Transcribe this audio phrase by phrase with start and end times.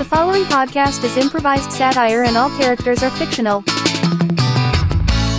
[0.00, 3.62] The following podcast is improvised satire and all characters are fictional.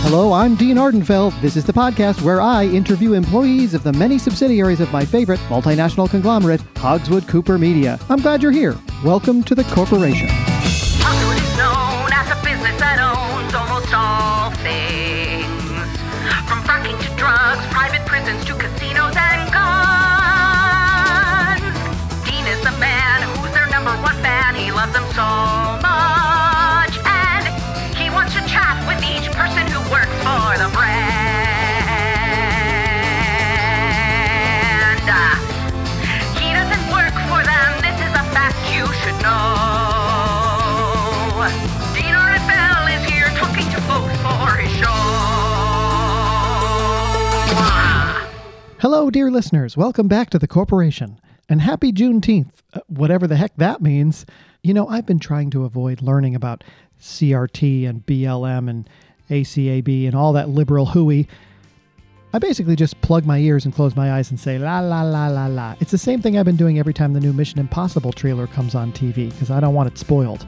[0.04, 1.32] Hello, I'm Dean Ardenfell.
[1.40, 5.40] This is the podcast where I interview employees of the many subsidiaries of my favorite
[5.48, 7.98] multinational conglomerate, Hogswood Cooper Media.
[8.08, 8.78] I'm glad you're here.
[9.02, 10.28] Welcome to the corporation.
[48.82, 49.76] Hello, dear listeners.
[49.76, 51.20] Welcome back to the corporation.
[51.48, 54.26] And happy Juneteenth, uh, whatever the heck that means.
[54.64, 56.64] You know, I've been trying to avoid learning about
[57.00, 58.90] CRT and BLM and
[59.30, 61.28] ACAB and all that liberal hooey.
[62.34, 65.28] I basically just plug my ears and close my eyes and say la la la
[65.28, 65.76] la la.
[65.78, 68.74] It's the same thing I've been doing every time the new Mission Impossible trailer comes
[68.74, 70.44] on TV because I don't want it spoiled.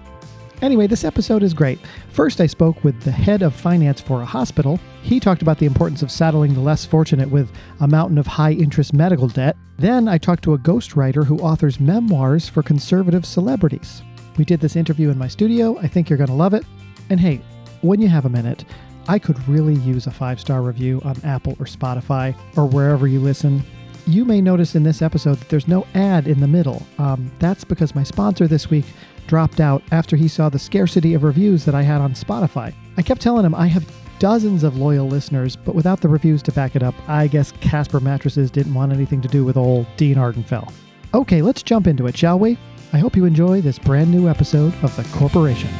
[0.64, 1.78] Anyway, this episode is great.
[2.08, 4.80] First, I spoke with the head of finance for a hospital.
[5.02, 8.52] He talked about the importance of saddling the less fortunate with a mountain of high
[8.52, 9.58] interest medical debt.
[9.76, 14.02] Then, I talked to a ghostwriter who authors memoirs for conservative celebrities.
[14.38, 15.78] We did this interview in my studio.
[15.80, 16.64] I think you're going to love it.
[17.10, 17.42] And hey,
[17.82, 18.64] when you have a minute,
[19.06, 23.20] I could really use a five star review on Apple or Spotify or wherever you
[23.20, 23.62] listen.
[24.06, 26.86] You may notice in this episode that there's no ad in the middle.
[26.98, 28.84] Um, that's because my sponsor this week
[29.26, 32.74] dropped out after he saw the scarcity of reviews that I had on Spotify.
[32.98, 36.52] I kept telling him I have dozens of loyal listeners, but without the reviews to
[36.52, 40.16] back it up, I guess Casper Mattresses didn't want anything to do with old Dean
[40.16, 40.70] Ardenfell.
[41.14, 42.58] Okay, let's jump into it, shall we?
[42.92, 45.70] I hope you enjoy this brand new episode of The Corporation.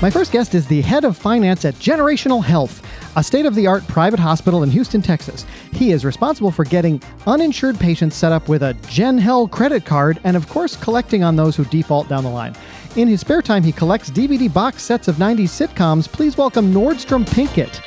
[0.00, 2.83] My first guest is the head of finance at Generational Health,
[3.16, 5.46] a state of the art private hospital in Houston, Texas.
[5.72, 10.20] He is responsible for getting uninsured patients set up with a Gen Hell credit card
[10.24, 12.54] and, of course, collecting on those who default down the line.
[12.96, 16.10] In his spare time, he collects DVD box sets of 90s sitcoms.
[16.10, 17.80] Please welcome Nordstrom Pinkett.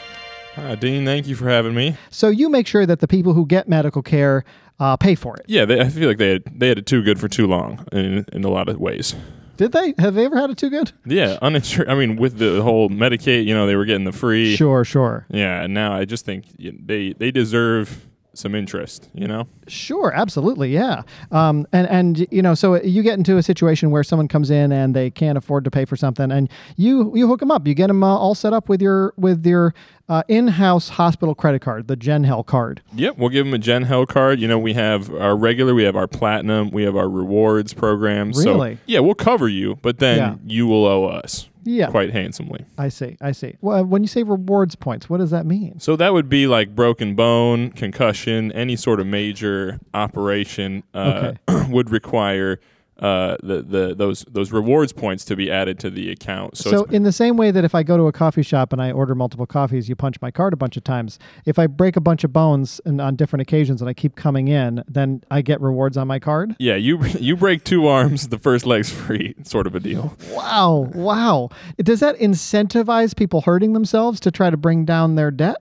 [0.56, 1.06] Hi, Dean.
[1.06, 1.96] Thank you for having me.
[2.10, 4.44] So, you make sure that the people who get medical care
[4.80, 5.46] uh, pay for it.
[5.48, 7.86] Yeah, they, I feel like they had, they had it too good for too long
[7.92, 9.16] in, in a lot of ways.
[9.58, 9.94] Did they?
[9.98, 10.92] Have they ever had it too good?
[11.06, 11.90] Yeah, uninsured.
[11.90, 14.56] I mean, with the whole Medicaid, you know, they were getting the free.
[14.56, 15.26] Sure, sure.
[15.30, 18.07] Yeah, and now I just think they they deserve
[18.38, 19.10] some interest.
[19.14, 19.48] You know.
[19.68, 21.02] Sure, absolutely, yeah.
[21.32, 24.72] Um, and and you know, so you get into a situation where someone comes in
[24.72, 27.68] and they can't afford to pay for something, and you you hook them up.
[27.68, 29.74] You get them uh, all set up with your with your
[30.10, 32.82] uh, in-house hospital credit card, the GenHel card.
[32.96, 34.40] Yep, we'll give them a Gen Hell card.
[34.40, 38.32] You know, we have our regular, we have our platinum, we have our rewards program.
[38.32, 38.76] Really?
[38.76, 40.36] So yeah, we'll cover you, but then Yeah.
[40.46, 42.66] you will owe us Yeah, quite handsomely.
[42.78, 43.58] I see, I see.
[43.60, 45.82] Well, when you say rewards points, what does that mean?
[45.82, 51.34] So that would be like broken bone, concussion, any sort of major operation uh,
[51.70, 52.62] would require
[53.00, 56.58] uh, the, the those those rewards points to be added to the account.
[56.58, 58.82] So, So, in the same way that if I go to a coffee shop and
[58.82, 61.20] I order multiple coffees, you punch my card a bunch of times.
[61.46, 64.48] If I break a bunch of bones and on different occasions and I keep coming
[64.48, 66.56] in, then I get rewards on my card.
[66.60, 70.16] yeah, you you break two arms, the first leg's free, sort of a deal.
[70.32, 71.50] Wow, wow.
[71.78, 75.58] Does that incentivize people hurting themselves to try to bring down their debt?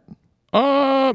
[0.52, 1.12] Uh,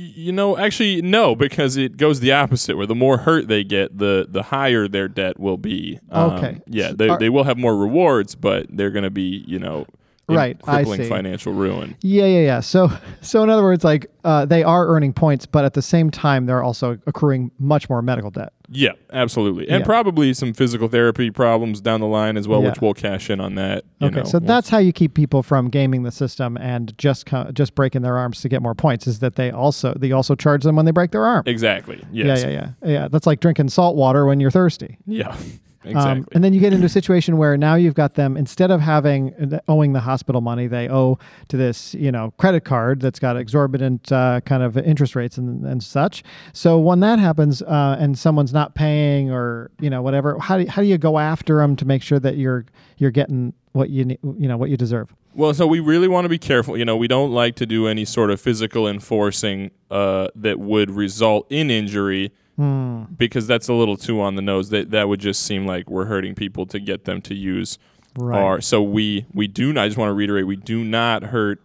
[0.00, 2.76] you know, actually, no, because it goes the opposite.
[2.76, 5.98] Where the more hurt they get, the the higher their debt will be.
[6.10, 6.60] Um, Okay.
[6.66, 9.86] Yeah, they, Are- they will have more rewards, but they're going to be, you know,
[10.28, 11.08] Right, I crippling see.
[11.08, 11.96] financial ruin.
[12.02, 12.60] Yeah, yeah, yeah.
[12.60, 12.88] So,
[13.20, 16.46] so in other words, like uh, they are earning points, but at the same time,
[16.46, 18.52] they're also accruing much more medical debt.
[18.72, 19.84] Yeah, absolutely, and Yeah.
[19.84, 22.68] probably some physical therapy problems down the line as well, Yeah.
[22.68, 23.84] which we'll cash in on that.
[23.98, 27.26] you Okay, know, so that's how you keep people from gaming the system and just
[27.26, 29.06] co- just breaking their arms to get more points.
[29.08, 31.42] Is that they also they also charge them when they break their arm?
[31.46, 32.00] exactly.
[32.12, 32.42] Yes.
[32.44, 33.08] Yeah, yeah, yeah, yeah.
[33.08, 34.98] That's like drinking salt water when you're thirsty.
[35.06, 35.34] Yeah.
[35.94, 38.80] Um, and then you get into a situation where now you've got them instead of
[38.80, 41.18] having owing the hospital money, they owe
[41.48, 45.64] to this you know credit card that's got exorbitant uh, kind of interest rates and,
[45.64, 46.22] and such.
[46.52, 50.66] So when that happens uh, and someone's not paying or you know whatever, how do,
[50.66, 52.66] how do you go after them to make sure that you're
[52.98, 55.14] you're getting what you you know what you deserve?
[55.34, 56.76] Well, so we really want to be careful.
[56.76, 60.90] You know, we don't like to do any sort of physical enforcing uh, that would
[60.90, 63.04] result in injury Hmm.
[63.16, 64.68] because that's a little too on the nose.
[64.70, 67.78] That that would just seem like we're hurting people to get them to use
[68.18, 68.38] Right.
[68.40, 68.60] our.
[68.60, 69.84] So we we do not.
[69.84, 71.60] I just want to reiterate: we do not hurt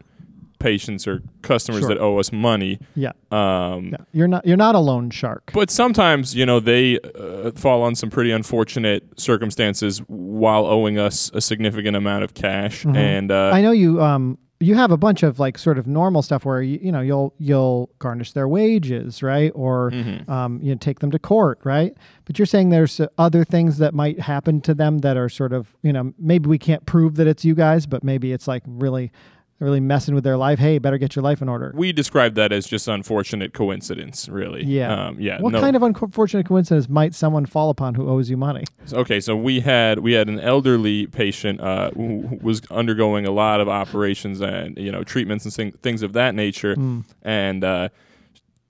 [0.60, 1.90] patients or customers Sure.
[1.90, 2.80] that owe us money.
[2.96, 3.12] Yeah.
[3.30, 3.98] Um, yeah.
[4.14, 5.52] You're not you're not a loan shark.
[5.54, 11.30] But sometimes, you know, they uh, fall on some pretty unfortunate circumstances while owing us
[11.34, 12.86] a significant amount of cash.
[12.86, 13.56] And uh, Mm-hmm.
[13.56, 16.62] I know you um you have a bunch of like sort of normal stuff where
[16.62, 20.32] you, you know you'll you'll garnish their wages right or Mm-hmm.
[20.32, 21.94] um, you know, take them to court right
[22.26, 25.52] but you're saying there's uh, other things that might happen to them that are sort
[25.52, 28.64] of you know maybe we can't prove that it's you guys but maybe it's like
[28.66, 29.12] really
[29.60, 32.52] really messing with their life hey better get your life in order we describe that
[32.52, 34.64] as just unfortunate coincidence, really.
[34.66, 35.40] yeah Um, yeah.
[35.42, 35.62] what no.
[35.62, 39.62] kind of unfortunate coincidence might someone fall upon who owes you money Okay, so we
[39.62, 44.78] had we had an elderly patient uh, who was undergoing a lot of operations and
[44.78, 46.76] you know treatments and thing, things of that nature,
[47.24, 47.90] and uh,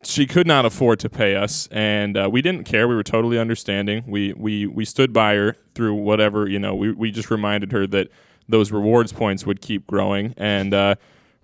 [0.03, 2.87] she could not afford to pay us, and uh, we didn't care.
[2.87, 4.03] We were totally understanding.
[4.07, 6.75] We we we stood by her through whatever you know.
[6.75, 8.07] We we just reminded her that
[8.47, 10.95] those rewards points would keep growing, and uh,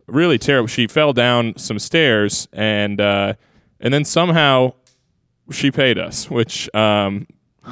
[0.07, 0.67] really terrible.
[0.67, 3.33] She fell down some stairs, and uh,
[3.79, 4.73] and then somehow
[5.51, 7.27] she paid us, which um,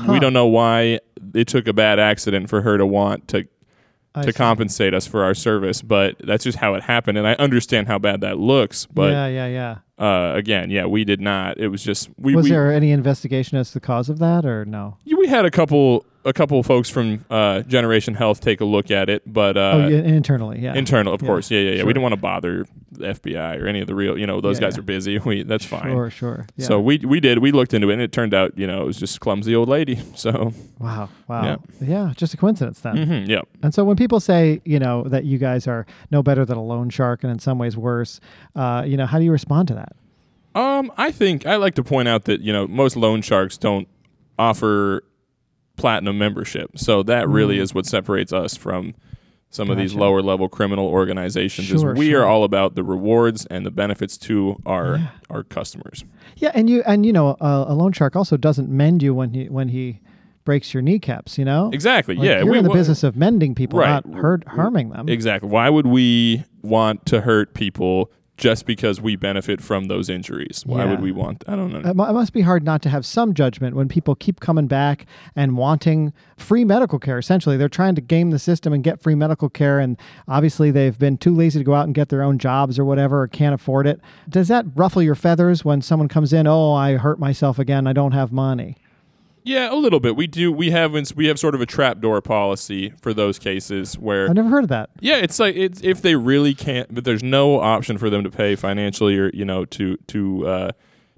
[0.08, 1.00] we don't know why
[1.34, 3.48] it took a bad accident for her to want to
[4.16, 4.38] I to see.
[4.38, 8.00] compensate us for our service, but that's just how it happened, and I understand how
[8.00, 8.86] bad that looks.
[8.86, 11.58] But yeah yeah yeah uh, again, yeah, we did not.
[11.58, 14.46] It was just we was we, there any investigation as to the cause of that
[14.46, 18.66] or no we had a couple a couple folks from uh, Generation Health take a
[18.66, 21.70] look at it, but uh, oh yeah, internally yeah internal, of Yeah, course, yeah, yeah,
[21.72, 21.78] yeah.
[21.78, 21.86] sure.
[21.86, 24.58] We didn't want to bother the FBI or any of the real, you know, those
[24.60, 25.18] Yeah, guys are busy.
[25.26, 25.84] We that's fine.
[25.92, 26.48] Sure, sure.
[26.58, 26.66] Yeah.
[26.68, 28.86] So we we did we looked into it, and it turned out you know it
[28.86, 30.00] was just clumsy old lady.
[30.16, 32.12] So wow, wow, yeah.
[32.18, 32.96] just a coincidence then.
[32.98, 33.42] mhm, yeah.
[33.64, 36.64] And so when people say, you know, that you guys are no better than a
[36.64, 38.20] loan shark and in some ways worse,
[38.56, 39.96] uh, you know, how do you respond to that?
[40.56, 43.88] Um, I think I like to point out that you know most loan sharks don't
[44.38, 45.04] offer
[45.80, 48.94] platinum membership, so that really is what separates us from
[49.52, 50.00] some of these Mm.
[50.02, 51.68] Lower level criminal organizations.
[51.68, 52.22] Sure, is we sure.
[52.22, 55.08] are all about the rewards and the benefits to our Yeah.
[55.32, 56.04] our customers.
[56.38, 59.34] Yeah, and you and you know, uh, a loan shark also doesn't mend you when
[59.34, 60.02] he when he
[60.46, 61.38] breaks your kneecaps.
[61.40, 62.16] You know, Exactly.
[62.16, 64.06] Like, yeah, you're we in the business of mending people, Right.
[64.06, 65.10] not hurt harming them.
[65.10, 65.50] Exactly.
[65.50, 70.64] Why would we want to hurt people just because we benefit from those injuries?
[70.66, 70.92] Why Yeah.
[70.92, 71.44] would we want?
[71.48, 71.80] I don't know.
[71.80, 75.06] It it must be hard not to have some judgment when people keep coming back
[75.36, 77.20] and wanting free medical care.
[77.20, 79.98] Essentially, they're trying to game the system and get free medical care, and
[80.28, 83.22] obviously they've been too lazy to go out and get their own jobs or whatever,
[83.22, 84.00] or can't afford it.
[84.30, 86.48] Does that ruffle your feathers when someone comes in?
[86.48, 87.86] Oh, I hurt myself again.
[87.88, 88.78] I don't have money.
[89.50, 90.16] Yeah, a little bit.
[90.16, 90.52] We do.
[90.52, 94.48] We have we have sort of a trapdoor policy for those cases where I've never
[94.48, 94.92] heard of that.
[95.00, 98.30] Yeah, it's like it's if they really can't, but there's no option for them to
[98.30, 100.72] pay financially or you know to to uh,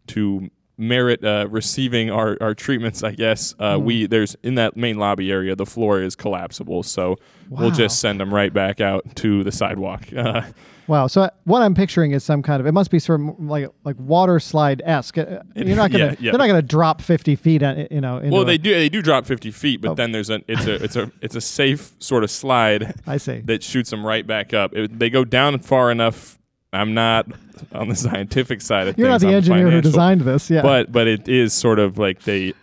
[0.07, 0.49] to
[0.81, 3.03] merit uh, receiving our, our treatments.
[3.03, 3.85] I guess uh, Hmm.
[3.85, 7.17] we there's in that main lobby area the floor is collapsible, so
[7.49, 10.11] we'll just send them right back out to the sidewalk.
[10.15, 10.41] Uh,
[10.87, 11.07] Wow.
[11.07, 13.95] So what I'm picturing is some kind of it must be sort of like like
[13.97, 15.15] water slide esque.
[15.15, 16.31] You're not gonna Yeah, yeah.
[16.31, 17.61] they're not gonna drop 50 feet.
[17.91, 18.19] You know.
[18.25, 19.93] well, a- they do they do drop 50 feet, but Oh.
[19.93, 23.39] then there's a it's a it's a it's a safe sort of slide I see.
[23.45, 24.73] that shoots them right back up.
[24.75, 26.37] It, they go down far enough.
[26.73, 27.27] I'm not
[27.73, 28.99] on the scientific side of things.
[28.99, 30.49] You're not the I'm engineer who designed this.
[30.49, 30.61] Yeah.
[30.61, 32.53] but but it is sort of like they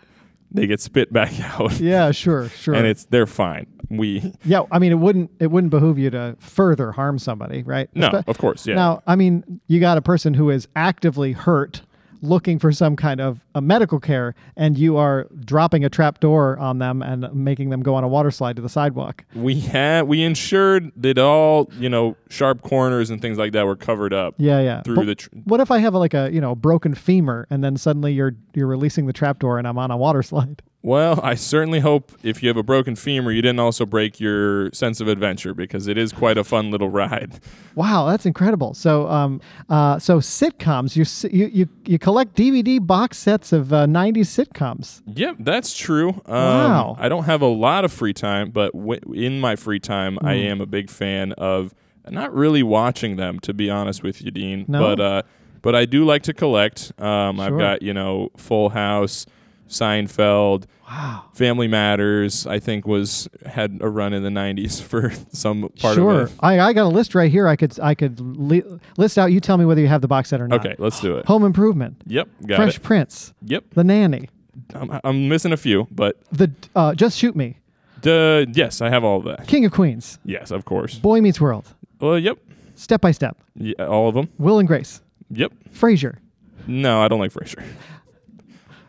[0.51, 2.11] they get spit back out yeah.
[2.11, 2.49] Sure.
[2.49, 2.73] Sure.
[2.73, 6.35] and it's they're fine we Yeah, I mean, it wouldn't it wouldn't behoove you to
[6.39, 7.89] further harm somebody, right?
[7.95, 11.33] no Espe- of course yeah Now, I mean, you got a person who is actively
[11.33, 11.81] hurt,
[12.21, 16.57] looking for some kind of a medical care, and you are dropping a trap door
[16.59, 19.23] on them and making them go on a water slide to the sidewalk.
[19.35, 23.75] we had we ensured that all you know sharp corners and things like that were
[23.75, 24.81] covered up Yeah, yeah.
[24.81, 27.63] through But the tr- what if I have like a you know broken femur, and
[27.63, 30.61] then suddenly you're you're releasing the trap door, and I'm on a water slide?
[30.81, 34.71] Well i certainly hope if you have a broken femur you didn't also break your
[34.71, 37.39] sense of adventure because it is quite a fun little ride
[37.75, 38.73] Wow, that's incredible.
[38.73, 43.85] So, um, uh, so sitcoms, you you you you collect DVD box sets of uh,
[43.85, 45.01] '90s sitcoms.
[45.05, 46.09] Yep, that's true.
[46.25, 46.97] Um, Wow.
[46.99, 50.33] I don't have a lot of free time, but w- in my free time, I
[50.33, 50.45] Hmm.
[50.51, 51.73] am a big fan of
[52.09, 54.65] not really watching them, to be honest with you, Dean.
[54.67, 54.79] No?
[54.79, 55.21] But uh,
[55.61, 56.91] but I do like to collect.
[56.99, 59.25] Um, I've got you know Full House,
[59.69, 61.25] Seinfeld, Wow.
[61.33, 62.47] Family Matters.
[62.47, 66.21] I think was had a run in the '90s for some part sure.
[66.21, 66.35] of it.
[66.39, 67.47] I, I got a list right here.
[67.47, 68.63] I could I could li-
[68.97, 69.27] list out.
[69.31, 70.65] You tell me whether you have the box set or not.
[70.65, 71.25] Okay, let's do it.
[71.27, 72.83] Home Improvement, Yep, got Fresh it.
[72.83, 74.29] Prince, Yep, The Nanny,
[74.73, 77.57] I'm, I'm missing a few, but the uh, Just Shoot Me,
[78.05, 79.45] uh, yes, I have all of that.
[79.47, 80.95] King of Queens, Yes, of course.
[80.95, 81.67] Boy Meets World,
[81.99, 82.39] Well, yep,
[82.75, 84.27] Step by Step, yeah, all of them.
[84.39, 85.53] Will and Grace, Yep.
[85.71, 86.17] Frasier,
[86.65, 87.63] No, I don't like Frasier.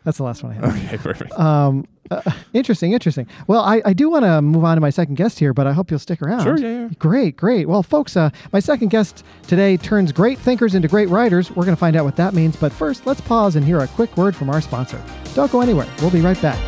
[0.05, 0.65] That's the last one I had.
[0.65, 1.39] Okay, perfect.
[1.39, 2.23] Um, uh,
[2.55, 3.27] interesting, interesting.
[3.47, 5.73] Well, I, I do want to move on to my second guest here, but I
[5.73, 6.43] hope you'll stick around.
[6.43, 6.89] Sure, yeah, yeah.
[6.99, 7.69] Great, great.
[7.69, 11.51] Well, folks, uh, my second guest today turns great thinkers into great writers.
[11.51, 12.57] We're going to find out what that means.
[12.57, 15.01] But first, let's pause and hear a quick word from our sponsor.
[15.35, 15.87] Don't go anywhere.
[16.01, 16.59] We'll be right back.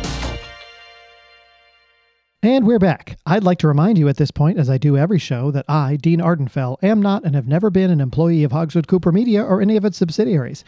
[2.43, 3.17] And we're back.
[3.25, 5.95] I'd like to remind you at this point, as I do every show, that I,
[5.95, 9.61] Dean Ardenfell, am not and have never been an employee of Hogswood Cooper Media or
[9.61, 10.65] any of its subsidiaries.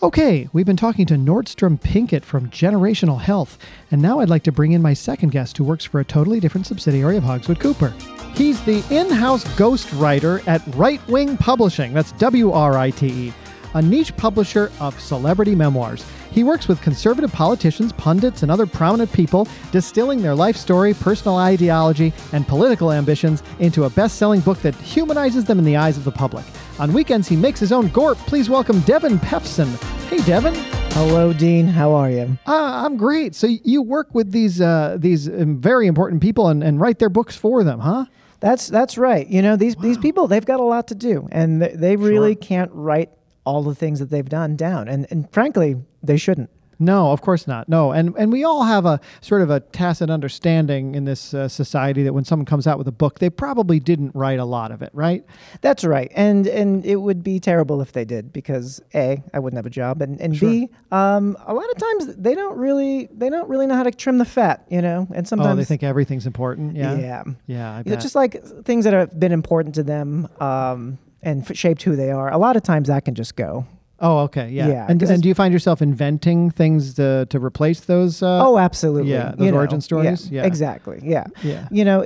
[0.00, 3.58] Okay, we've been talking to Nordstrom Pinkett from Generational Health,
[3.90, 6.38] and now I'd like to bring in my second guest who works for a totally
[6.38, 7.92] different subsidiary of Hogswood Cooper.
[8.36, 13.08] He's the in house ghost writer at Write Wing Publishing, that's W R I T
[13.08, 13.32] E,
[13.74, 16.06] a niche publisher of celebrity memoirs.
[16.30, 21.38] He works with conservative politicians, pundits, and other prominent people, distilling their life story, personal
[21.38, 25.96] ideology, and political ambitions into a best selling book that humanizes them in the eyes
[25.96, 26.44] of the public.
[26.80, 28.18] On weekends, he makes his own gorp.
[28.18, 29.66] Please welcome Devon Peffson.
[30.08, 30.54] Hey, Devon.
[30.92, 31.66] Hello, Dean.
[31.66, 32.38] How are you?
[32.46, 33.34] Uh, I'm great.
[33.34, 37.08] So you work with these uh, these um, very important people and, and write their
[37.08, 38.04] books for them, huh?
[38.38, 39.26] That's that's right.
[39.26, 42.36] You know these these people they've got a lot to do, and they, they really
[42.36, 43.10] can't write
[43.44, 46.50] all the things that they've done down, and and frankly they shouldn't.
[46.78, 47.68] No, of course not.
[47.68, 51.48] No, and and we all have a sort of a tacit understanding in this uh,
[51.48, 54.70] society that when someone comes out with a book, they probably didn't write a lot
[54.70, 55.24] of it, right?
[55.60, 59.58] That's right, and and it would be terrible if they did because a I wouldn't
[59.58, 63.28] have a job, and and b um, a lot of times they don't really they
[63.28, 65.82] don't really know how to trim the fat, you know, and sometimes Oh, they think
[65.82, 66.76] everything's important.
[66.76, 67.72] Yeah, yeah yeah.
[67.72, 71.56] I You know, just like things that have been important to them um, and f-
[71.56, 72.30] shaped who they are.
[72.32, 73.66] A lot of times that can just go.
[74.00, 74.68] Oh, okay, yeah.
[74.68, 78.22] Yeah, and, and do you find yourself inventing things to to replace those?
[78.22, 79.12] Uh, Oh, absolutely.
[79.12, 80.30] yeah, those You know, origin stories?
[80.30, 80.44] Yeah.
[80.46, 81.00] exactly.
[81.02, 81.24] Yeah.
[81.42, 81.68] Yeah.
[81.70, 82.04] You know,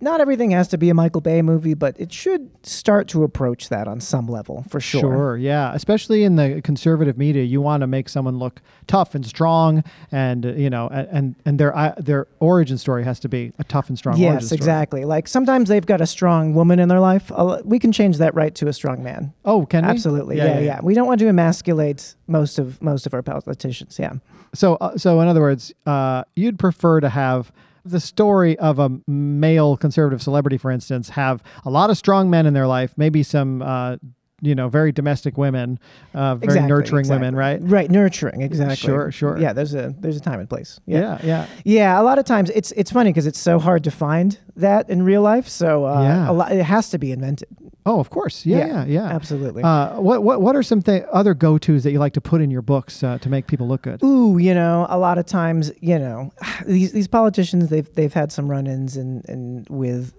[0.00, 3.68] not everything has to be a Michael Bay movie, but it should start to approach
[3.68, 5.00] that on some level, for sure.
[5.00, 5.72] Sure, yeah.
[5.74, 10.46] Especially in the conservative media, you want to make someone look tough and strong, and
[10.46, 13.88] uh, you know, and and their uh, their origin story has to be a tough
[13.88, 14.14] and strong.
[14.14, 14.56] origin Yes, story.
[14.58, 15.04] exactly.
[15.04, 17.30] Like sometimes they've got a strong woman in their life.
[17.64, 19.32] We can change that right to a strong man.
[19.44, 19.90] Oh, can we?
[19.90, 20.36] Absolutely.
[20.36, 23.98] Yeah yeah, We don't want to emasculate most of most of our politicians.
[23.98, 24.14] Yeah.
[24.54, 27.52] So, uh, so in other words, uh, you'd prefer to have
[27.84, 32.46] the story of a male conservative celebrity, for instance, have a lot of strong men
[32.46, 33.96] in their life, maybe some, uh,
[34.42, 35.78] you know, very domestic women,
[36.14, 37.58] uh, very Exactly, nurturing women, right?
[37.62, 38.76] Right, nurturing, exactly.
[38.76, 39.38] Sure, sure.
[39.38, 40.80] Yeah, there's a there's a time and place.
[40.86, 41.46] Yeah, yeah.
[41.64, 44.88] Yeah, a lot of times it's it's funny because it's so hard to find that
[44.90, 45.48] in real life.
[45.48, 46.30] So uh, Yeah.
[46.30, 47.48] a lot, it has to be invented.
[47.86, 48.44] Oh, of course.
[48.44, 49.06] Yeah, yeah, Yeah, yeah.
[49.08, 49.62] absolutely.
[49.62, 52.40] Uh, what what what are some th- other go tos that you like to put
[52.42, 54.02] in your books uh, to make people look good?
[54.04, 56.30] Ooh, you know, a lot of times, you know,
[56.66, 60.14] these these politicians they've they've had some run-ins and and with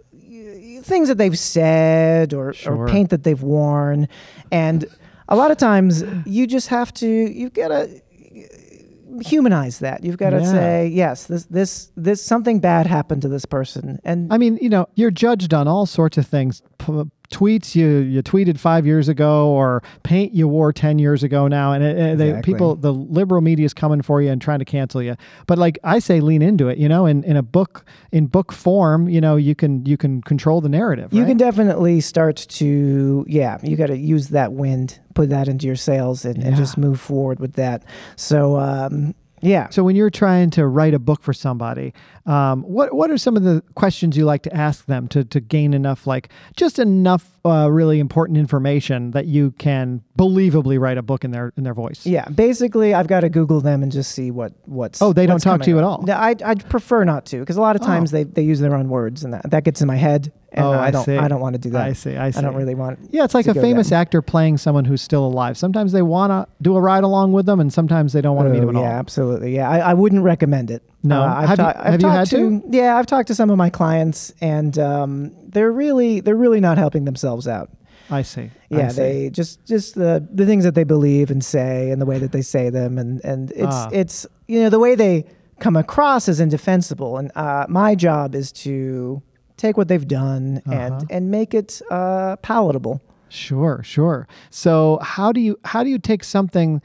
[0.84, 2.76] things that they've said or Sure.
[2.76, 4.08] or paint that they've worn,
[4.52, 4.86] and
[5.30, 10.04] a lot of times you just have to you've got to uh, humanize that.
[10.04, 10.52] You've got to Yeah.
[10.52, 14.70] say yes, this this this something bad happened to this person, and I mean, you
[14.70, 16.62] know, you're judged on all sorts of things.
[16.78, 21.48] P- tweets you you tweeted five years ago, or paint you wore ten years ago
[21.48, 22.54] now, and it, they, Exactly.
[22.54, 25.16] people, the liberal media is coming for you and trying to cancel you.
[25.48, 26.78] But like I say, lean into it.
[26.78, 30.22] You know, in, in a book in book form, you know, you can you can
[30.22, 31.14] control the narrative.
[31.14, 31.30] You right?
[31.30, 35.76] can definitely start to, yeah, you got to use that wind, put that into your
[35.78, 37.84] sails, and, and just move forward with that.
[38.16, 39.70] So, um, yeah.
[39.70, 41.94] So when you're trying to write a book for somebody,
[42.26, 45.40] um, what what are some of the questions you like to ask them to to
[45.40, 51.02] gain enough like just enough uh, really important information that you can believably write a
[51.02, 52.06] book in their in their voice?
[52.06, 55.02] Yeah, basically, I've got to Google them and just see what what's.
[55.02, 56.04] Oh, they don't talk to you at all?
[56.04, 58.18] No, I I prefer not to because a lot of times Oh.
[58.18, 60.72] they, they use their own words and that, that gets in my head and Oh,
[60.72, 61.18] I, I don't see.
[61.18, 61.82] I don't want to do that.
[61.86, 62.40] I see, I see.
[62.40, 63.00] I don't really want.
[63.12, 64.00] Yeah, it's like to a famous there.
[64.00, 65.58] actor playing someone who's still alive.
[65.58, 68.48] Sometimes they want to do a ride along with them, and sometimes they don't want
[68.50, 68.84] to meet Oh, them at all.
[68.84, 69.00] yeah, all.
[69.00, 69.56] absolutely.
[69.56, 70.84] Yeah, I, I wouldn't recommend it.
[71.04, 71.22] No?
[71.22, 72.64] Uh, I've Have you- I've have you talked had to?
[72.70, 76.78] Yeah, I've talked to some of my clients, and um, they're really they're really not
[76.78, 77.70] helping themselves out.
[78.10, 78.42] I see.
[78.42, 78.96] I Yeah, see.
[79.02, 82.34] they just just the the things that they believe and say, and the way that
[82.34, 83.90] they say them, and and it's Ah.
[83.94, 85.26] it's you know the way they
[85.60, 87.18] come across is indefensible.
[87.18, 89.22] And uh, my job is to
[89.62, 90.76] take what they've done Uh-huh.
[90.82, 93.02] and and make it uh, palatable.
[93.30, 94.28] Sure, sure.
[94.50, 96.82] So how do you how do you take something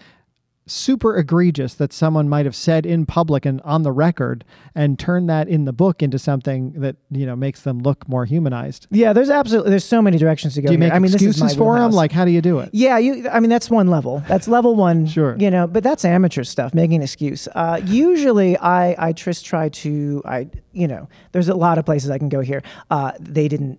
[0.66, 4.44] super egregious that someone might have said in public and on the record
[4.74, 8.24] and turn that in the book into something that you know makes them look more
[8.24, 8.86] humanized?
[8.90, 10.68] Yeah, there's absolutely there's so many directions to go.
[10.68, 10.88] Do you here.
[10.88, 11.92] make I mean, this is excuses for them?
[11.92, 12.70] Like how do you do it?
[12.72, 13.28] Yeah, you.
[13.28, 14.22] I mean, that's one level.
[14.28, 15.06] That's level one.
[15.06, 15.36] Sure.
[15.38, 17.48] You know, but that's amateur stuff, making an excuse.
[17.54, 22.10] Uh, usually, I I just try to I you know, there's a lot of places
[22.10, 22.62] I can go here.
[22.90, 23.78] Uh, they didn't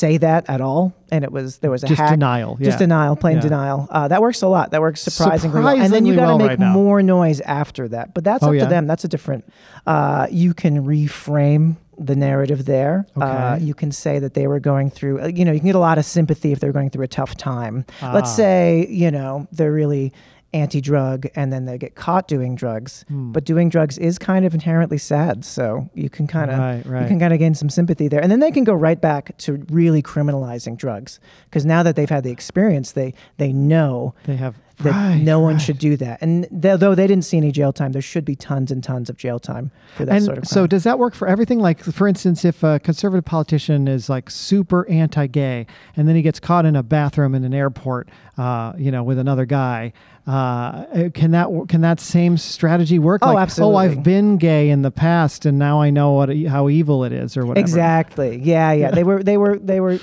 [0.00, 3.16] say that at all, and it was there was a Just hack, denial, just denial,
[3.16, 3.42] plain Yeah.
[3.48, 3.88] denial.
[3.90, 4.70] Uh, that works a lot.
[4.72, 5.80] That works surprisingly, well.
[5.80, 8.12] And then you got to well make right more noise after that.
[8.14, 8.64] But that's Oh, up yeah?
[8.64, 8.86] to them.
[8.86, 9.44] That's a different.
[9.86, 13.06] Uh, you can reframe the narrative there.
[13.18, 15.22] Uh, you can say that they were going through.
[15.22, 17.08] uh, You know, you can get a lot of sympathy if they're going through a
[17.08, 17.86] tough time.
[18.02, 18.36] Let's Ah.
[18.42, 20.12] say you know they're really
[20.56, 23.32] anti-drug and then they get caught doing drugs Hmm.
[23.32, 27.02] but doing drugs is kind of inherently sad so you can kind of Right, right.
[27.02, 29.36] you can kind of gain some sympathy there and then they can go right back
[29.38, 34.36] to really criminalizing drugs because now that they've had the experience they they know They
[34.36, 35.62] have that right, no one right.
[35.62, 38.36] should do that and th- though they didn't see any jail time there should be
[38.36, 40.48] tons and tons of jail time for that and sort of thing.
[40.54, 44.28] so does that work for everything like for instance if a conservative politician is like
[44.30, 48.90] super anti-gay and then he gets caught in a bathroom in an airport uh, you
[48.90, 49.92] know with another guy
[50.26, 54.82] uh, can that can that same strategy work Oh, like oh i've been gay in
[54.82, 58.72] the past and now i know what how evil it is or whatever exactly yeah
[58.72, 60.00] yeah they were they were they were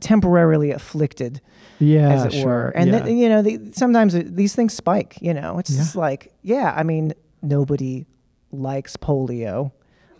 [0.00, 1.40] temporarily afflicted
[1.78, 2.46] yeah as it sure.
[2.46, 2.68] were.
[2.70, 2.98] And yeah.
[3.00, 5.18] then, you know, they, sometimes these things spike.
[5.20, 5.78] You know, it's Yeah.
[5.78, 8.06] just like, yeah, I mean, nobody
[8.50, 9.72] likes polio,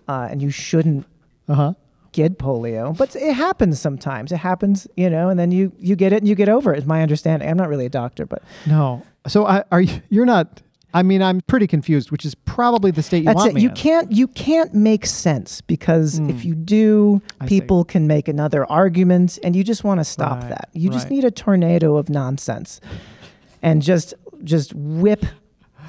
[0.07, 1.07] uh, and you shouldn't
[1.49, 1.73] uh-huh
[2.17, 4.33] get polio, but it happens sometimes.
[4.33, 6.79] It happens, you know, and then you you get it and you get over it.
[6.79, 7.49] Is my understanding.
[7.49, 10.63] I'm not really a doctor, but no so I, are you you're not
[10.95, 13.61] i mean i'm pretty confused which is probably the state you that's want it.
[13.61, 13.75] You in.
[13.75, 16.31] can't you can't make sense because hmm.
[16.31, 17.49] if you do, see.
[17.49, 20.69] people can make another argument, and you just want to stop Right, that.
[20.73, 22.81] You just need a tornado of nonsense,
[23.63, 25.27] and just just whip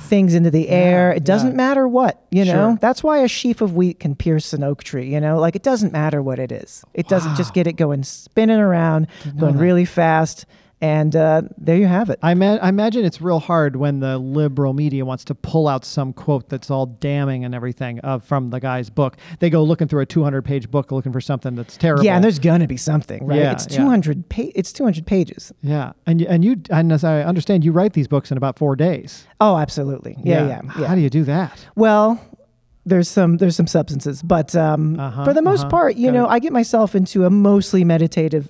[0.08, 1.12] things into the air.
[1.12, 1.58] It doesn't yeah.
[1.58, 2.72] matter what, you know.
[2.72, 2.78] Sure.
[2.82, 5.14] That's why a sheaf of wheat can pierce an oak tree.
[5.14, 6.84] You know, like it doesn't matter what it is.
[6.94, 9.62] It doesn't just get it going spinning around, going that.
[9.62, 10.46] really fast,
[10.80, 12.20] and uh, there you have it.
[12.22, 15.84] I, ma- I imagine it's real hard when the liberal media wants to pull out
[15.84, 19.18] some quote that's all damning and everything uh, from the guy's book.
[19.40, 22.04] They go looking through a 200 page book looking for something that's terrible.
[22.06, 23.40] Yeah, and there's gonna be something, right?
[23.40, 23.78] Yeah, it's yeah.
[23.78, 25.52] 200 pa- it's 200 pages.
[25.62, 28.76] yeah, and and you and as I understand, you write these books in about four
[28.76, 29.26] days.
[29.42, 30.16] Oh, absolutely.
[30.24, 30.88] Yeah, yeah, yeah.
[30.88, 31.66] How do you do that?
[31.76, 32.20] Well,
[32.86, 35.70] there's some there's some substances, but um, Uh-huh, for the most uh-huh.
[35.70, 36.30] part, you Got know, it.
[36.30, 38.48] I get myself into a mostly meditative,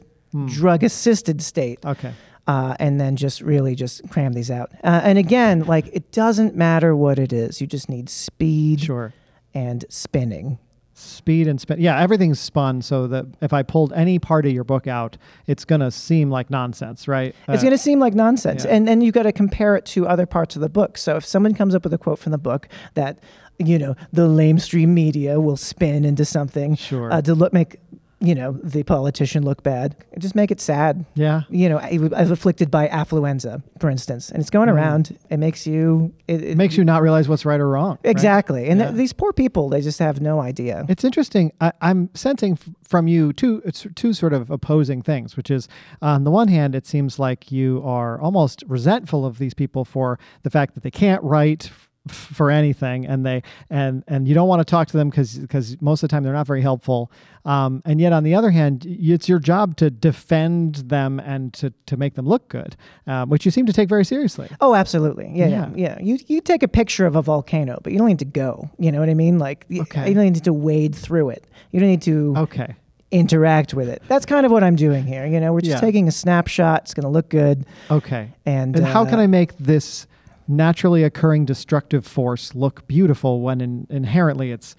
[0.47, 2.11] drug assisted state, Okay.
[2.47, 4.71] uh, and then just really just cram these out.
[4.83, 9.13] Uh, and again, like it doesn't matter what it is, you just need speed Sure.
[9.53, 10.59] and spinning.
[10.99, 11.79] Speed and spin.
[11.79, 15.63] Yeah, everything's spun so that if I pulled any part of your book out, it's
[15.63, 17.35] gonna seem like nonsense, right?
[17.47, 18.65] It's Uh, going to seem like nonsense.
[18.65, 18.71] yeah.
[18.75, 20.97] And then you got to compare it to other parts of the book.
[20.97, 23.19] So if someone comes up with a quote from the book that,
[23.59, 27.13] you know, the lamestream media will spin into something Sure.
[27.13, 27.79] uh, to look, make,
[28.19, 31.05] you know, the politician look bad, just make it sad.
[31.13, 31.41] Yeah.
[31.49, 34.73] You know, I was afflicted by affluenza, for instance, and it's going mm.
[34.73, 35.17] around.
[35.29, 36.13] It makes you.
[36.27, 37.99] It, It makes you not realize what's right or wrong.
[38.03, 38.09] right?
[38.09, 38.69] Exactly.
[38.69, 40.85] And th- these poor people, they just have no idea.
[40.89, 41.51] It's interesting.
[41.61, 45.67] I, I'm sensing f- from you two it's two sort of opposing things, which is
[46.01, 50.17] on the one hand, it seems like you are almost resentful of these people for
[50.41, 51.69] the fact that they can't write
[52.11, 55.79] for anything, and they and and you don't want to talk to them because because
[55.81, 57.11] most of the time they're not very helpful.
[57.45, 61.71] Um, and yet on the other hand, it's your job to defend them and to
[61.85, 62.75] to make them look good,
[63.07, 64.49] um, which you seem to take very seriously.
[64.59, 65.31] Oh, absolutely.
[65.33, 65.97] Yeah, yeah, Yeah.
[66.01, 68.69] You you take a picture of a volcano, but you don't need to go.
[68.77, 69.39] You know what I mean?
[69.39, 70.09] Like, Okay.
[70.09, 71.45] you don't need to wade through it.
[71.71, 72.75] You don't need to Okay.
[73.11, 74.01] interact with it.
[74.09, 75.25] That's kind of what I'm doing here.
[75.25, 75.79] You know, we're just Yeah.
[75.79, 76.81] taking a snapshot.
[76.83, 77.65] It's going to look good.
[77.89, 78.29] Okay.
[78.45, 80.07] And, And how can uh, I make this
[80.47, 84.75] naturally occurring destructive force look beautiful when in, inherently it's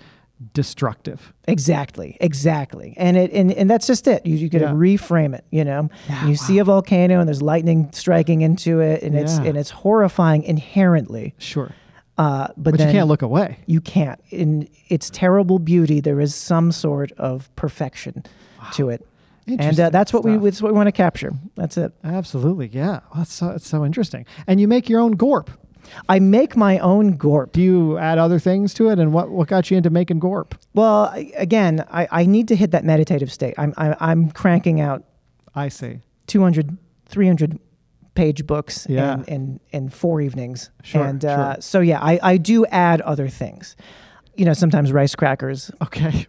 [0.55, 1.33] destructive?
[1.47, 4.25] Exactly, exactly, and it and, and that's just it.
[4.25, 4.71] You you got to Yeah.
[4.73, 5.45] reframe it.
[5.51, 9.37] You know, Yeah, you see a volcano and there's lightning striking into it, and it's
[9.39, 11.35] and it's horrifying inherently.
[11.39, 11.73] Sure.
[12.17, 13.59] Uh, but But then you can't look away.
[13.67, 14.21] You can't.
[14.31, 18.25] In its terrible beauty, there is some sort of perfection
[18.75, 19.07] to it,
[19.59, 21.33] and uh, that's what we that's what we want to capture.
[21.57, 21.93] That's it.
[22.05, 22.69] Absolutely.
[22.69, 23.01] Yeah.
[23.11, 24.27] Well, that's so, it's so interesting.
[24.47, 25.51] And you make your own gorp.
[26.09, 27.53] I make my own gorp.
[27.53, 28.99] Do you add other things to it?
[28.99, 30.55] And what, what got you into making gorp?
[30.75, 33.55] Well, I, again, I, I need to hit that meditative state.
[33.57, 35.05] I'm I, I'm cranking out
[35.55, 36.01] I see.
[36.27, 37.59] 200, 300
[38.15, 39.15] page books Yeah.
[39.15, 40.71] in, in, in four evenings.
[40.83, 41.63] Sure, and uh, sure.
[41.63, 43.75] so, yeah, I, I do add other things.
[44.37, 45.71] You know, sometimes rice crackers.
[45.83, 46.27] Okay.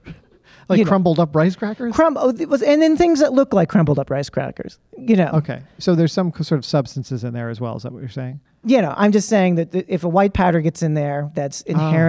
[0.69, 0.89] Like You know.
[0.89, 1.93] crumbled up rice crackers?
[1.95, 4.79] Crumb, oh, it was, and then things that look like crumbled up rice crackers.
[4.97, 5.61] You know, okay.
[5.79, 7.75] So there's some sort of substances in there as well.
[7.75, 8.39] Is that what you're saying?
[8.65, 11.61] you know, I'm just saying that th- if a white powder gets in there that's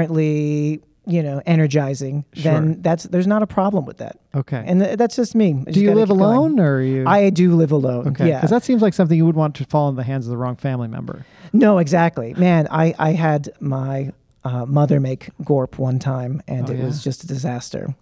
[0.05, 2.41] inherently, you know, energizing, Ah.
[2.41, 2.53] Sure.
[2.53, 4.19] then that's there's not a problem with that.
[4.35, 4.63] Okay.
[4.67, 5.53] And th- that's just me.
[5.61, 6.21] I just do you live keep going.
[6.37, 7.05] alone or are you?
[7.07, 8.09] I do live alone.
[8.09, 8.29] okay.
[8.29, 8.39] Yeah.
[8.39, 10.37] Because that seems like something you would want to fall in the hands of the
[10.37, 11.25] wrong family member.
[11.53, 12.35] No, exactly.
[12.35, 14.13] Man, I, I had my
[14.45, 16.85] uh, mother make gorp one time and Oh, it yeah?
[16.85, 17.95] was just a disaster.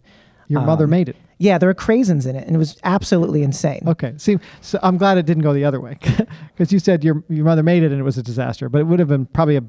[0.49, 1.17] Your mother Um, made it.
[1.39, 3.83] Yeah, there were craisins in it, and it was absolutely insane.
[3.87, 4.15] Okay.
[4.17, 5.97] See, so I'm glad it didn't go the other way
[6.53, 8.85] because you said your your mother made it and it was a disaster, but it
[8.85, 9.63] would have been probably a,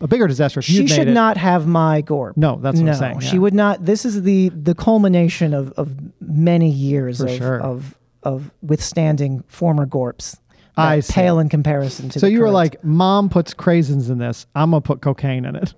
[0.00, 1.12] a bigger disaster if She made should it.
[1.12, 2.36] not have my gorp.
[2.36, 3.84] No, that's what I'm no, saying, She would not.
[3.84, 7.60] This is the the culmination of, of many years of, sure.
[7.60, 10.38] of of withstanding former gorps.
[10.76, 12.20] I pale in comparison to.
[12.20, 14.46] So you were like, "Mom puts craisins in this.
[14.54, 15.74] I'm gonna put cocaine in it."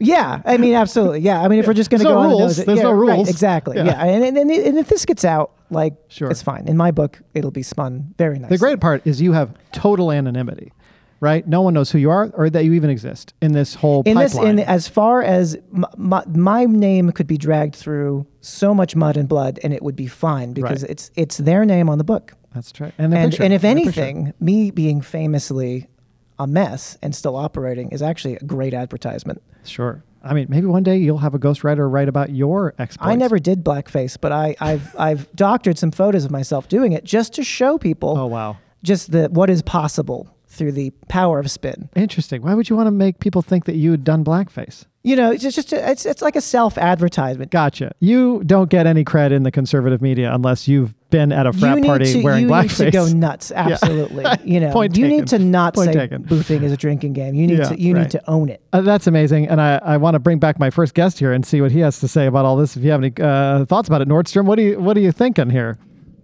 [0.00, 1.20] Yeah, I mean, absolutely.
[1.20, 2.58] Yeah, I mean, if we're just going to go no on rules.
[2.58, 3.28] nose- There's yeah, no right, rules.
[3.28, 3.76] exactly.
[3.76, 3.84] Yeah.
[3.84, 6.28] Yeah, And, and, and, if this gets out, like, Sure.
[6.30, 6.66] it's fine.
[6.66, 8.56] In my book, it'll be spun very nicely.
[8.56, 10.72] The great part is you have total anonymity,
[11.20, 11.46] right?
[11.46, 14.16] No one knows who you are or that you even exist in this whole in
[14.18, 18.94] this, in as far as m- my, my name could be dragged through so much
[18.96, 20.90] mud and blood, and it would be fine because Right.
[20.90, 22.34] it's it's their name on the book.
[22.52, 22.92] That's true.
[22.98, 24.00] And, and and if and the picture.
[24.02, 25.88] anything, me being famously
[26.38, 29.42] a mess and still operating is actually a great advertisement.
[29.64, 30.02] sure.
[30.26, 33.10] I mean, maybe one day you'll have a ghostwriter write about your exploits.
[33.12, 37.04] I never did blackface, but I, I've I've doctored some photos of myself doing it
[37.04, 38.56] just to show people Oh wow.
[38.82, 41.90] just the what is possible through the power of spin.
[41.94, 42.40] Interesting.
[42.40, 44.86] Why would you want to make people think that you had done blackface?
[45.06, 47.50] You know, it's just, just a, it's it's like a self advertisement.
[47.50, 47.92] Gotcha.
[48.00, 51.84] You don't get any cred in the conservative media unless you've been at a frat
[51.84, 52.80] party to, wearing you blackface.
[52.80, 53.52] need to go nuts.
[53.52, 54.24] Absolutely.
[54.44, 55.18] You know, Point you taken.
[55.18, 56.24] need to not Point say taken.
[56.24, 57.34] boofing is a drinking game.
[57.34, 58.00] You need Yeah, to you right.
[58.04, 58.62] need to own it.
[58.72, 61.44] Uh, that's amazing, and I, I want to bring back my first guest here and
[61.44, 62.74] see what he has to say about all this.
[62.74, 65.12] If you have any uh, thoughts about it, Nordstrom, what do you what are you
[65.12, 65.76] thinking here?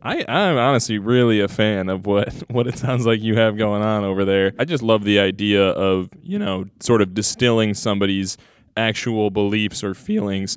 [0.03, 3.83] I, I'm honestly really a fan of what, what it sounds like you have going
[3.83, 4.53] on over there.
[4.59, 8.39] I just love the idea of, you know, sort of distilling somebody's
[8.81, 10.57] actual beliefs or feelings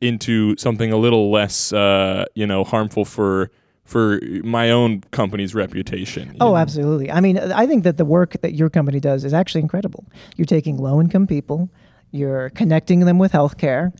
[0.00, 3.50] into something a little less, uh, you know, harmful for
[3.84, 6.36] for my own company's reputation.
[6.40, 6.56] Oh, know?
[6.56, 7.10] absolutely.
[7.10, 10.04] I mean, I think that the work that your company does is actually incredible.
[10.36, 11.68] You're taking low income people,
[12.12, 13.92] you're connecting them with healthcare,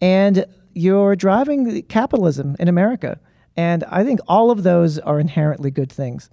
[0.00, 3.20] and you're driving capitalism in America.
[3.58, 6.30] And I think all of those are inherently good things.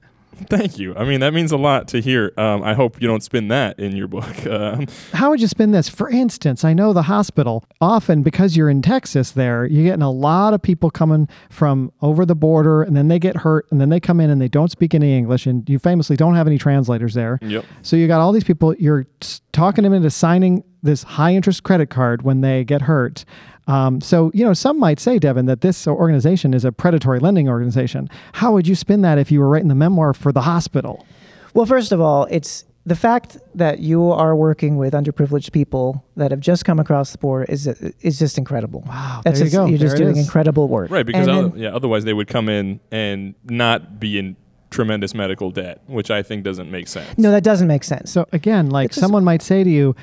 [0.49, 0.95] Thank you.
[0.95, 2.33] I mean, that means a lot to hear.
[2.37, 4.23] Um, I hope you don't spin that in your book.
[4.53, 5.89] Um, How would you spin this?
[5.89, 10.11] For instance, I know the hospital, often because you're in Texas there, you're getting a
[10.11, 13.89] lot of people coming from over the border and then they get hurt and then
[13.89, 16.57] they come in and they don't speak any English and you famously don't have any
[16.57, 17.39] translators there.
[17.41, 17.65] Yep.
[17.81, 19.07] So you got all these people, you're
[19.53, 23.25] talking them into signing this high interest credit card when they get hurt.
[23.67, 27.47] Um, so, you know, some might say, Devon, that this organization is a predatory lending
[27.47, 28.09] organization.
[28.33, 31.05] How would you spin that if you were writing the memoir for the hospital?
[31.53, 36.31] Well, first of all, it's the fact that you are working with underprivileged people that
[36.31, 37.65] have just come across the border is
[38.01, 38.81] is just incredible.
[38.85, 39.65] Wow, That's there you just, go.
[39.67, 40.25] You're just There it doing is.
[40.25, 44.17] incredible work, right, because other, then- yeah, otherwise they would come in and not be
[44.19, 44.35] in
[44.69, 47.17] tremendous medical debt, which I think doesn't make sense.
[47.17, 48.11] no, that doesn't make sense.
[48.11, 49.95] So again, like It's just- someone might say to you,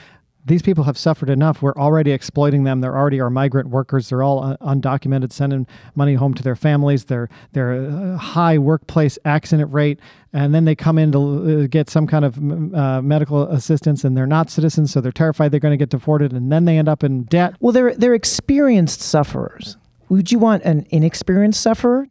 [0.44, 1.62] these people have suffered enough.
[1.62, 2.80] We're already exploiting them.
[2.80, 4.08] They're already our migrant workers.
[4.08, 7.04] They're all un- undocumented, sending money home to their families.
[7.04, 10.00] They're they're high workplace accident rate,
[10.32, 12.38] and then they come in to uh, get some kind of
[12.74, 16.32] uh, medical assistance, and they're not citizens, so they're terrified they're going to get deported,
[16.32, 17.54] and then they end up in debt.
[17.60, 19.76] Well, they're they're experienced sufferers.
[20.08, 22.08] Would you want an inexperienced sufferer?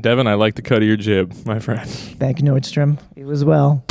[0.00, 1.88] Devon, I like the cut of your jib, my friend.
[1.88, 2.98] Thank you, Nordstrom.
[3.14, 3.84] You as well.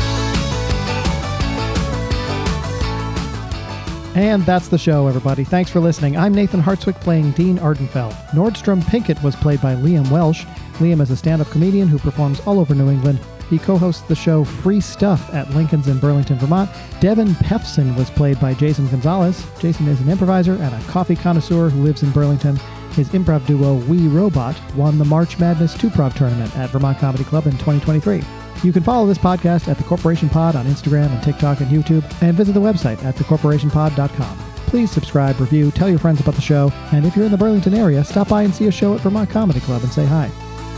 [4.15, 5.43] And that's the show, everybody.
[5.43, 6.15] Thanks for listening.
[6.15, 8.13] I'm Nathan Hartswick playing Dean Ardenfell.
[8.30, 10.45] Nordstrom Pinkett was played by Liam Welsh.
[10.75, 13.19] Liam is a stand up comedian who performs all over New England.
[13.49, 16.69] He co hosts the show Free Stuff at Lincoln's in Burlington, Vermont.
[17.01, 19.45] Devon Peffson was played by Jason Gonzalez.
[19.60, 22.58] Jason is an improviser and a coffee connoisseur who lives in Burlington.
[22.95, 27.25] His improv duo, We Robot, won the March Madness 2 Prov tournament at Vermont Comedy
[27.25, 28.23] Club in 2023.
[28.63, 32.03] You can follow this podcast at The Corporation Pod on Instagram and TikTok and YouTube,
[32.21, 34.38] and visit the website at thecorporationpod.com.
[34.67, 37.73] Please subscribe, review, tell your friends about the show, and if you're in the Burlington
[37.73, 40.29] area, stop by and see a show at Vermont Comedy Club and say hi.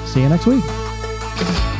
[0.06, 1.77] See you next week.